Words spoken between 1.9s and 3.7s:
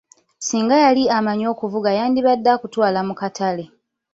yandibadde akutwala mu katale.